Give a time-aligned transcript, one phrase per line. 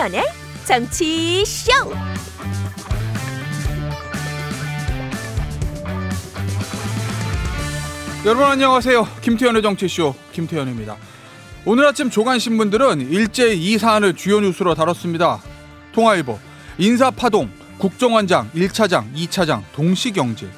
[0.00, 0.24] 김태현의
[0.64, 1.70] 정치 쇼.
[8.24, 9.06] 여러분 안녕하세요.
[9.20, 10.96] 김태현의 정치쇼 김태현입니다.
[11.66, 15.42] 오늘 아침 조간신문들은 일제히 이 사안을 주요 뉴스로 다뤘습니다.
[15.92, 16.38] 통화일보,
[16.78, 20.48] 인사파동, 국정원장 1차장, 2차장 동시경질.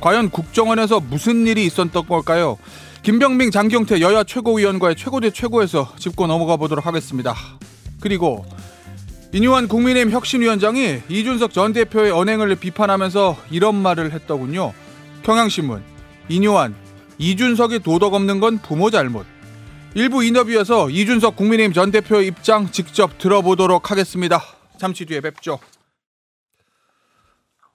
[0.00, 2.56] 과연 국정원에서 무슨 일이 있었던 걸까요?
[3.02, 7.34] 김병민, 장경태 여야 최고위원과의 최고대 최고에서 짚고 넘어가 보도록 하겠습니다.
[8.00, 8.44] 그리고
[9.36, 14.72] 인요한 국민의힘 혁신위원장이 이준석 전 대표의 언행을 비판하면서 이런 말을 했더군요.
[15.24, 15.82] 경향신문,
[16.30, 16.74] 인요한,
[17.18, 19.26] 이준석이 도덕 없는 건 부모 잘못.
[19.94, 24.40] 일부 인터뷰에서 이준석 국민의힘 전 대표의 입장 직접 들어보도록 하겠습니다.
[24.78, 25.58] 잠시 뒤에 뵙죠.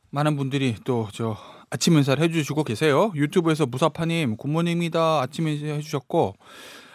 [0.10, 1.38] 많은 분들이 또 저
[1.70, 3.12] 아침 인사를 해주시고 계세요.
[3.14, 5.22] 유튜브에서 무사파님 good morning입니다.
[5.22, 6.36] 아침 인사 해주셨고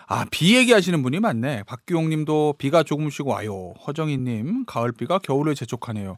[0.08, 1.64] 아 비 얘기하시는 분이 많네.
[1.64, 3.74] 박규용 님도 비가 조금씩 와요.
[3.86, 6.16] 허정희 님 가을비가 겨울을 재촉하네요.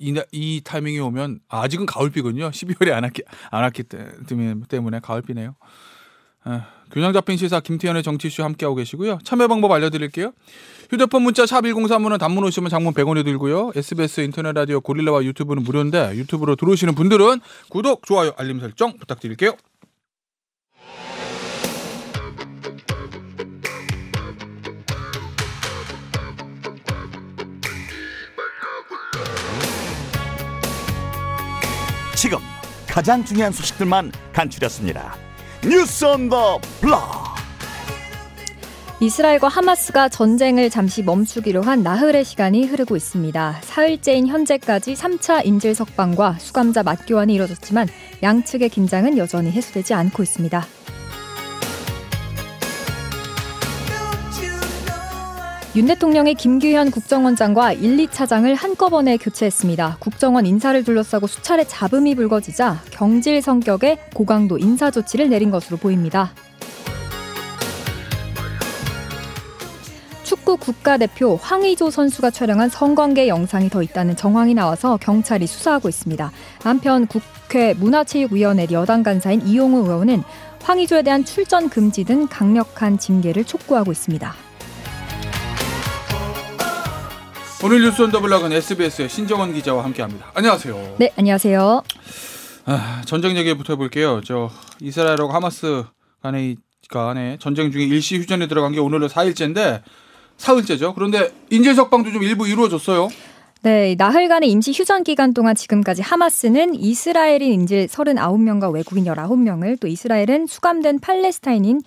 [0.00, 2.50] 이, 이 타이밍이 오면 아, 아직은 가을비군요.
[2.50, 3.84] 12월에 안 왔기 안 왔기
[4.68, 5.54] 때문에 가을비네요.
[6.44, 9.18] 아, 균형 잡힌 시사 김태현의 정치쇼 함께하고 계시고요.
[9.24, 10.32] 참여 방법 알려드릴게요.
[10.90, 13.72] 휴대폰 문자 샵 1035는 단문 오시면 장문 100원이 들고요.
[13.74, 19.56] SBS 인터넷 라디오 고릴라와 유튜브는 무료인데 유튜브로 들어오시는 분들은 구독, 좋아요, 알림 설정 부탁드릴게요.
[32.22, 32.38] 지금
[32.86, 35.16] 가장 중요한 소식들만 간추렸습니다.
[35.64, 37.00] 뉴스 온 더 블럭.
[39.00, 43.58] 이스라엘과 하마스가 전쟁을 잠시 멈추기로 한 나흘의 시간이 흐르고 있습니다.
[43.64, 47.88] 사흘째인 현재까지 3차 인질 석방과 수감자 맞교환이 이뤄졌지만
[48.22, 50.64] 양측의 긴장은 여전히 해소되지 않고 있습니다.
[55.74, 59.96] 윤 대통령이 김규현 국정원장과 1, 2차장을 한꺼번에 교체했습니다.
[60.00, 66.34] 국정원 인사를 둘러싸고 수차례 잡음이 불거지자 경질 성격의 고강도 인사 조치를 내린 것으로 보입니다.
[70.24, 76.30] 축구 국가대표 황의조 선수가 촬영한 성관계 영상이 더 있다는 정황이 나와서 경찰이 수사하고 있습니다.
[76.62, 80.22] 한편 국회 문화체육위원회 여당 간사인 이용우 의원은
[80.62, 84.34] 황의조에 대한 출전 금지 등 강력한 징계를 촉구하고 있습니다.
[87.64, 90.30] 오늘 뉴스 온 더 블락은 SBS의 신정원 기자와 함께합니다.
[90.34, 90.96] 안녕하세요.
[90.98, 91.82] 네, 안녕하세요.
[92.64, 94.20] 아, 전쟁 얘기부터 해볼게요.
[94.24, 94.50] 저
[94.80, 95.84] 이스라엘하고 하마스
[96.22, 96.56] 간의
[96.88, 99.82] 간에 전쟁 중에 일시 휴전에 들어간 게 오늘로 4일째인데
[100.36, 100.94] 사흘째죠.
[100.94, 103.08] 그런데 인질 석방도 좀 일부 이루어졌어요.
[103.62, 110.46] 네, 나흘간의 임시 휴전 기간 동안 지금까지 하마스는 이스라엘인 인질 39명과 외국인 19명을 또 이스라엘은
[110.48, 111.80] 수감된 팔레스타인인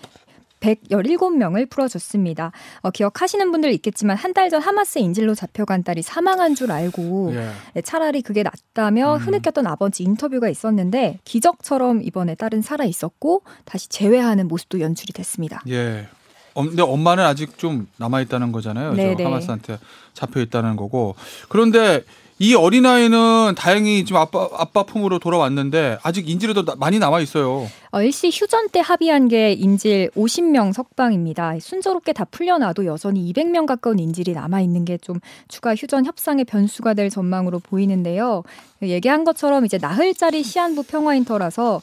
[0.65, 2.51] 117명을 풀어줬습니다.
[2.81, 7.33] 어, 기억하시는 분들 있겠지만 한 달 전 하마스 인질로 잡혀간 딸이 사망한 줄 알고
[7.75, 7.81] 예.
[7.81, 9.19] 차라리 그게 낫다며 음.
[9.19, 15.61] 흐느꼈던 아버지 인터뷰가 있었는데 기적처럼 이번에 딸은 살아 있었고 다시 재회하는 모습도 연출이 됐습니다.
[15.69, 16.07] 예.
[16.55, 18.95] 근데 엄마는 아직 좀 남아 있다는 거잖아요.
[18.95, 19.77] 저 하마스한테
[20.13, 21.15] 잡혀 있다는 거고.
[21.49, 22.03] 그런데
[22.37, 27.65] 이 어린아이는 다행히 지금 아빠, 아빠 품으로 돌아왔는데 아직 인질에도 많이 남아 있어요.
[27.91, 31.53] 어, 일시 휴전 때 합의한 게 인질 50명 석방입니다.
[31.61, 36.93] 순조롭게 다 풀려나도 여전히 200명 가까운 인질이 남아 있는 게 좀 추가 휴전 협상의 변수가
[36.95, 38.43] 될 전망으로 보이는데요.
[38.81, 41.79] 얘기한 것처럼 이제 나흘짜리 시한부 평화 인터라서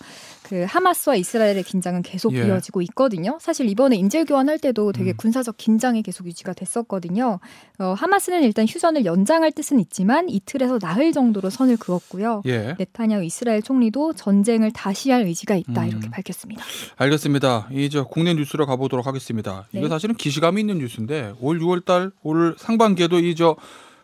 [0.52, 2.46] 그 하마스와 이스라엘의 긴장은 계속 예.
[2.46, 3.38] 이어지고 있거든요.
[3.40, 5.16] 사실 이번에 인질 교환할 때도 되게 음.
[5.16, 7.40] 군사적 긴장이 계속 유지가 됐었거든요.
[7.78, 12.42] 어, 하마스는 일단 휴전을 연장할 뜻은 있지만 이틀에서 나흘 정도로 선을 그었고요.
[12.44, 12.76] 예.
[12.78, 15.88] 네타냐후 이스라엘 총리도 전쟁을 다시 할 의지가 있다 음.
[15.88, 16.62] 이렇게 밝혔습니다.
[16.96, 17.68] 알겠습니다.
[17.72, 19.66] 이제 국내 뉴스로 가보도록 하겠습니다.
[19.70, 19.80] 네.
[19.80, 23.56] 이거 사실은 기시감이 있는 뉴스인데 올 6월달 올 상반기에도 이 저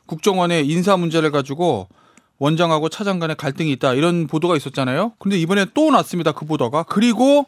[0.07, 1.89] 국정원의 인사 문제를 가지고
[2.39, 5.13] 원장하고 차장 간에 갈등이 있다 이런 보도가 있었잖아요.
[5.19, 6.33] 근데 이번에 또 났습니다.
[6.33, 6.85] 그 보도가.
[6.85, 7.47] 그리고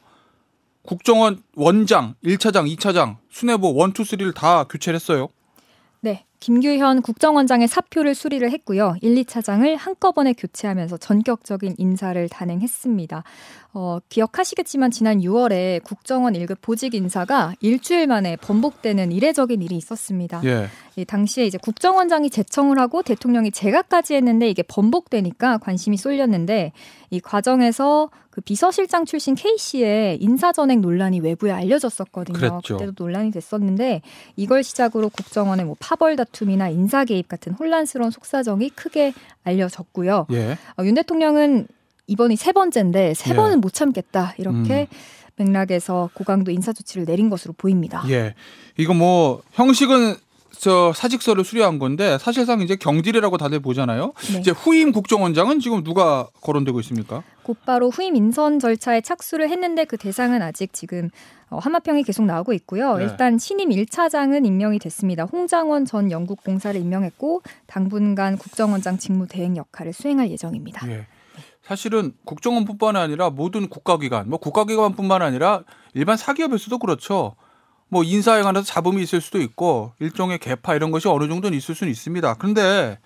[0.83, 5.29] 국정원 원장, 1차장, 2차장, 수뇌부 1, 2, 3를 다 교체를 했어요.
[6.01, 6.25] 네.
[6.41, 8.95] 김규현 국정원장의 사표를 수리를 했고요.
[9.03, 13.23] 1, 2차장을 한꺼번에 교체하면서 전격적인 인사를 단행했습니다.
[13.75, 20.41] 어, 기억하시겠지만 지난 6월에 국정원 1급 보직 인사가 일주일 만에 번복되는 이례적인 일이 있었습니다.
[20.45, 20.69] 예.
[21.01, 26.73] 이 당시에 이제 국정원장이 제청을 하고 대통령이 제각까지 했는데 이게 번복되니까 관심이 쏠렸는데
[27.11, 32.39] 이 과정에서 그 비서실장 출신 K 씨의 인사전액 논란이 외부에 알려졌었거든요.
[32.39, 32.77] 그랬죠.
[32.77, 34.03] 그때도 논란이 됐었는데
[34.37, 39.13] 이걸 시작으로 국정원의 뭐 파벌 다툼이나 인사 개입 같은 혼란스러운 속사정이 크게
[39.43, 40.27] 알려졌고요.
[40.33, 40.59] 예.
[40.79, 41.67] 어, 윤 대통령은
[42.07, 43.35] 이번이 세 번째인데 세 예.
[43.35, 44.97] 번은 못 참겠다 이렇게 음.
[45.37, 48.03] 맥락에서 고강도 인사 조치를 내린 것으로 보입니다.
[48.09, 48.35] 예,
[48.77, 50.17] 이거 뭐 형식은
[50.53, 54.13] 저 사직서를 수리한 건데 사실상 이제 경질이라고 다들 보잖아요.
[54.33, 54.41] 네.
[54.41, 57.23] 이제 후임 국정원장은 지금 누가 거론되고 있습니까?
[57.43, 61.11] 곧바로 후임 인선 절차에 착수를 했는데 그 대상은 아직 지금
[61.51, 62.97] 어, 한마평이 계속 나오고 있고요.
[62.97, 63.05] 네.
[63.05, 65.25] 일단 신임 1차장은 임명이 됐습니다.
[65.25, 70.89] 홍장원 전 영국 공사를 임명했고 당분간 국정원장 직무 대행 역할을 수행할 예정입니다.
[70.91, 71.07] 예.
[71.63, 75.63] 사실은 국정원뿐만 아니라 모든 국가기관, 뭐 국가기관뿐만 아니라
[75.95, 77.37] 일반 사기업에서도 그렇죠.
[77.91, 81.91] 뭐 인사에 관해서 잡음이 있을 수도 있고 일종의 개파 이런 것이 어느 정도는 있을 수는
[81.91, 82.35] 있습니다.
[82.35, 82.99] 그런데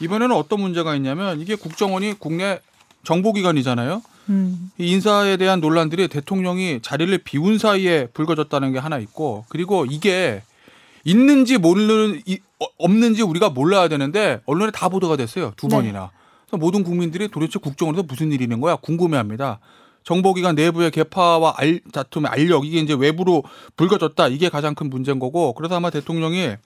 [0.00, 2.60] 이번에는 어떤 문제가 있냐면 이게 국정원이 국내
[3.04, 4.02] 정보기관이잖아요.
[4.28, 10.42] 음, 이 인사에 대한 논란들이 대통령이 자리를 비운 사이에 불거졌다는 게 하나 있고 그리고 이게
[11.04, 15.76] 있는지 모르는 이- 어, 없는지 우리가 몰라야 되는데 언론에 다 보도가 됐어요 두 네.
[15.76, 16.10] 번이나
[16.46, 19.58] 그래서 모든 국민들이 도대체 국정원에서 무슨 일이 있는 거야 궁금해합니다
[20.04, 23.42] 정보기관 내부의 개파와 알, 다툼의 알력 이게 이제 외부로
[23.76, 26.56] 불거졌다 이게 가장 큰 문제인 거고 그래서 아마 대통령이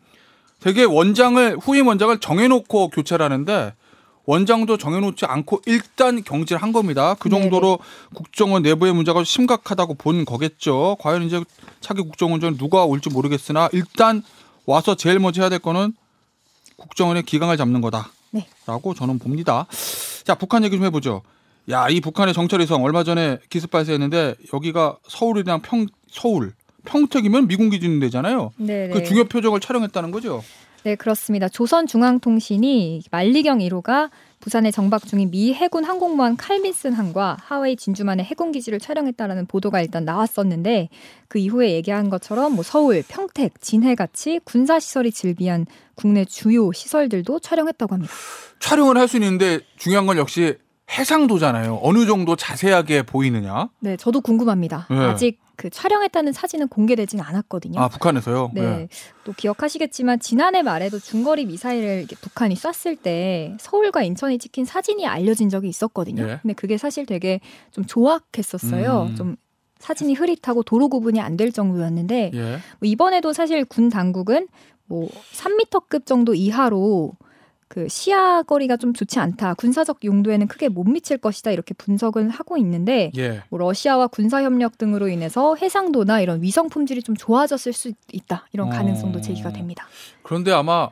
[0.60, 3.75] 되게 원장을 후임 원장을 정해놓고 교체를 하는데
[4.26, 7.14] 원장도 정해놓지 않고 일단 경질 한 겁니다.
[7.19, 7.78] 그 정도로
[8.14, 10.96] 국정원 내부의 문제가 심각하다고 본 거겠죠.
[11.00, 11.42] 과연 이제
[11.80, 14.22] 차기 국정원장 누가 올지 모르겠으나 일단
[14.64, 15.92] 와서 제일 먼저 해야 될 거는
[16.76, 18.98] 국정원의 기강을 잡는 거다라고 네.
[18.98, 19.66] 저는 봅니다.
[20.25, 21.22] 자 북한 얘기 좀 해보죠.
[21.70, 26.52] 야 이 북한의 정찰위성 얼마 전에 기습 발사했는데 여기가 서울이랑 평 서울
[26.84, 28.52] 평택이면 미군 기준 되잖아요.
[28.56, 29.05] 네, 그 네.
[29.05, 30.43] 중요 표적을 촬영했다는 거죠.
[30.82, 31.49] 네, 그렇습니다.
[31.49, 38.78] 조선중앙통신이 만리경 1호가 부산에 정박 중인 미 해군 항공모함 칼빈슨 항과 하와이 진주만의 해군 기지를
[38.78, 40.90] 촬영했다라는 보도가 일단 나왔었는데
[41.28, 45.64] 그 이후에 얘기한 것처럼 뭐 서울, 평택, 진해 같이 군사 시설이 즐비한
[45.94, 48.12] 국내 주요 시설들도 촬영했다고 합니다.
[48.61, 50.56] 촬영을 할 수 있는데 중요한 건 역시
[50.90, 51.81] 해상도잖아요.
[51.82, 53.69] 어느 정도 자세하게 보이느냐.
[53.81, 54.86] 네, 저도 궁금합니다.
[54.90, 54.96] 네.
[54.96, 57.81] 아직 그 촬영했다는 사진은 공개되지는 않았거든요.
[57.81, 58.50] 아 북한에서요.
[58.54, 58.60] 네.
[58.62, 58.88] 네.
[59.25, 65.69] 또 기억하시겠지만 지난해 말에도 중거리 미사일을 북한이 쐈을 때 서울과 인천이 찍힌 사진이 알려진 적이
[65.69, 66.26] 있었거든요.
[66.26, 66.38] 네.
[66.42, 67.40] 근데 그게 사실 되게
[67.70, 69.08] 좀 조악했었어요.
[69.10, 69.14] 음.
[69.16, 69.37] 좀
[69.78, 72.40] 사진이 흐릿하고 도로 구분이 안 될 정도였는데 예.
[72.78, 74.48] 뭐 이번에도 사실 군 당국은
[74.87, 77.12] 뭐 3m급 정도 이하로
[77.75, 79.55] 그 시야 거리가 좀 좋지 않다.
[79.55, 81.50] 군사적 용도에는 크게 못 미칠 것이다.
[81.50, 83.43] 이렇게 분석을 하고 있는데 예.
[83.50, 88.47] 뭐 러시아와 군사 협력 등으로 인해서 해상도나 이런 위성 품질이 좀 좋아졌을 수 있다.
[88.53, 89.21] 이런 가능성도 어.
[89.21, 89.88] 제기가 됩니다.
[90.23, 90.91] 그런데 아마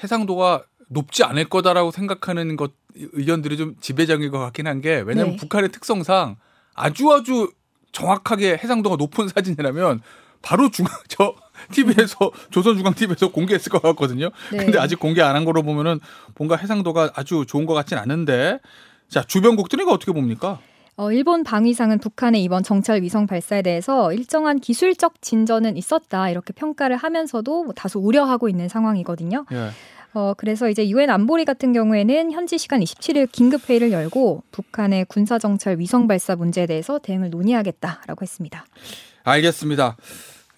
[0.00, 5.36] 해상도가 높지 않을 거다라고 생각하는 것 의견들이 좀 지배적인 것 같긴 한 게 왜냐하면 네.
[5.38, 6.36] 북한의 특성상
[6.74, 7.50] 아주 아주
[7.90, 10.02] 정확하게 해상도가 높은 사진이라면
[10.40, 11.34] 바로 중앙 저
[11.72, 14.30] TV에서 조선 중앙 TV에서 공개했을 것 같거든요.
[14.52, 14.58] 네.
[14.58, 16.00] 근데 아직 공개 안 한 거로 보면은
[16.36, 18.58] 뭔가 해상도가 아주 좋은 것 같진 않은데
[19.08, 20.58] 자 주변국들은 이거 어떻게 봅니까?
[20.96, 26.96] 어, 일본 방위상은 북한의 이번 정찰 위성 발사에 대해서 일정한 기술적 진전은 있었다 이렇게 평가를
[26.96, 29.46] 하면서도 뭐 다소 우려하고 있는 상황이거든요.
[29.52, 29.70] 예.
[30.12, 35.38] 어, 그래서 이제 유엔 안보리 같은 경우에는 현지 시간 27일 긴급 회의를 열고 북한의 군사
[35.38, 38.66] 정찰 위성 발사 문제에 대해서 대응을 논의하겠다라고 했습니다.
[39.22, 39.96] 알겠습니다.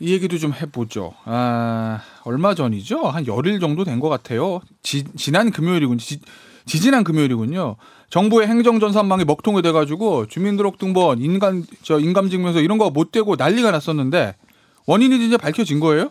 [0.03, 1.15] 이 얘기도 좀 해보죠.
[1.25, 3.03] 아, 얼마 전이죠?
[3.03, 4.61] 한 열일 정도 된 것 같아요.
[4.83, 6.19] 지, 지난 금요일이군, 지,
[6.67, 7.77] 지지난 금요일이군요.
[8.11, 14.35] 정부의 행정전산망이 먹통이 돼가지고 주민등록등본, 인간, 저 인감증명서 이런 거 못 되고 난리가 났었는데
[14.87, 16.11] 원인이 이제 밝혀진 거예요?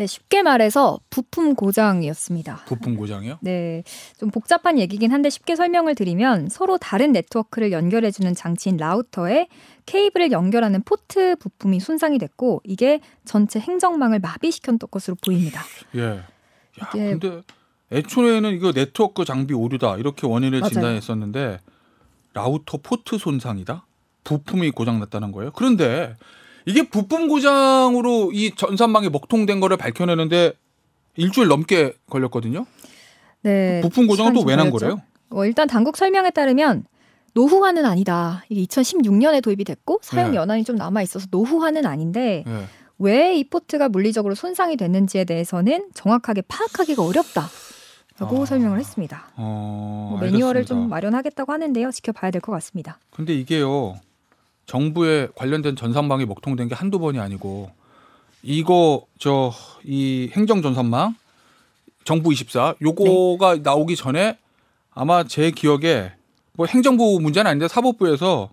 [0.00, 2.64] 네, 쉽게 말해서 부품 고장이었습니다.
[2.64, 3.36] 부품 고장이요?
[3.42, 3.82] 네,
[4.18, 9.48] 좀 복잡한 얘기긴 한데 쉽게 설명을 드리면 서로 다른 네트워크를 연결해 주는 장치인 라우터에
[9.84, 15.60] 케이블을 연결하는 포트 부품이 손상이 됐고 이게 전체 행정망을 마비시켰던 것으로 보입니다.
[15.96, 16.22] 예.
[16.80, 17.42] 야, 근데
[17.92, 20.70] 애초에는 이거 네트워크 장비 오류다 이렇게 원인을 맞아요.
[20.70, 21.58] 진단했었는데
[22.32, 23.84] 라우터 포트 손상이다?
[24.24, 25.50] 부품이 고장났다는 거예요?
[25.50, 26.16] 그런데
[26.66, 30.52] 이게 부품 고장으로 이 전산망이 먹통된 거를 밝혀내는데
[31.16, 32.66] 일주일 넘게 걸렸거든요.
[33.42, 34.70] 네, 부품 고장은 또 왜 난.
[34.70, 35.00] 거래요?
[35.30, 36.84] 어, 일단 당국 설명에 따르면
[37.34, 38.44] 노후화는 아니다.
[38.48, 40.36] 이게 2016년에 도입이 됐고 사용 네.
[40.36, 42.64] 연한이 좀 남아 있어서 노후화는 아닌데 예.
[42.98, 47.48] 왜이 포트가 물리적으로 손상이 됐는지에 대해서는 정확하게 파악하기가 어렵다
[48.18, 48.44] 라고 아.
[48.44, 49.30] 설명을 했습니다.
[49.36, 50.64] 어, 뭐 매뉴얼을 알겠습니다.
[50.82, 51.90] 좀 마련하겠다고 하는데요.
[51.92, 52.98] 지켜봐야 될 것 같습니다.
[53.10, 53.94] 근데 이게요
[54.70, 57.70] 정부에 관련된 전산망이 먹통된 게 한두 번이 아니고
[58.42, 59.52] 이거 저
[59.84, 61.14] 이 행정 전산망
[62.04, 63.60] 정부 24 요거가 네.
[63.62, 64.38] 나오기 전에
[64.92, 66.12] 아마 제 기억에
[66.54, 68.50] 뭐 행정부 문제는 아닌데 사법부에서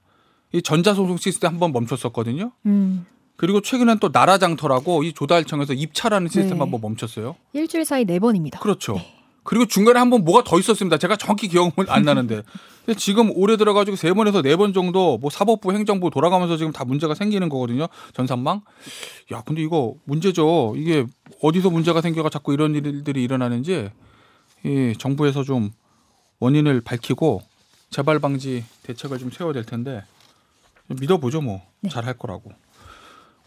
[0.53, 2.51] 이 전자소송 시스템 한번 멈췄었거든요.
[2.65, 3.05] 음,
[3.35, 6.59] 그리고 최근엔 또 나라장터라고 이 조달청에서 입찰하는 시스템 네.
[6.59, 7.35] 한번 멈췄어요.
[7.53, 8.59] 일주일 사이 네 번입니다.
[8.59, 8.93] 그렇죠.
[8.93, 9.16] 네.
[9.47, 10.97] 그리고 중간에 한 번 뭐가 더 있었습니다.
[10.97, 12.41] 제가 정확히 기억은 안 나는데.
[12.85, 16.83] 근데 지금 올해 들어가지고 세 번에서 네 번 정도 뭐 사법부, 행정부 돌아가면서 지금 다
[16.83, 17.87] 문제가 생기는 거거든요.
[18.13, 18.59] 전산망.
[19.31, 20.73] 야, 근데 이거 문제죠.
[20.75, 21.05] 이게
[21.41, 23.89] 어디서 문제가 생겨가 자꾸 이런 일들이 일어나는지
[24.65, 25.71] 이 정부에서 좀
[26.39, 27.41] 원인을 밝히고
[27.89, 30.03] 재발 방지 대책을 좀 세워야 될 텐데
[30.87, 31.89] 믿어보죠 뭐 네.
[31.89, 32.51] 잘할 거라고.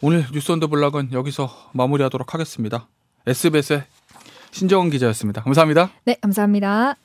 [0.00, 2.88] 오늘 뉴스 언더 블락은 여기서 마무리하도록 하겠습니다.
[3.26, 3.85] SBS의
[4.52, 5.42] 신정은 기자였습니다.
[5.42, 5.90] 감사합니다.
[6.04, 6.97] 네, 감사합니다.